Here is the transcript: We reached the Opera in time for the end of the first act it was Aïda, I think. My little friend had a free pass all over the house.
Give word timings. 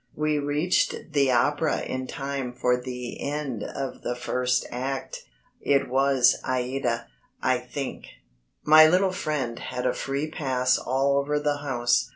We 0.15 0.39
reached 0.39 0.95
the 1.11 1.29
Opera 1.31 1.81
in 1.81 2.07
time 2.07 2.53
for 2.53 2.75
the 2.75 3.21
end 3.21 3.61
of 3.63 4.01
the 4.01 4.15
first 4.15 4.65
act 4.71 5.25
it 5.61 5.87
was 5.87 6.37
Aïda, 6.43 7.05
I 7.43 7.59
think. 7.59 8.07
My 8.63 8.87
little 8.87 9.11
friend 9.13 9.59
had 9.59 9.85
a 9.85 9.93
free 9.93 10.31
pass 10.31 10.79
all 10.79 11.19
over 11.19 11.39
the 11.39 11.57
house. 11.57 12.09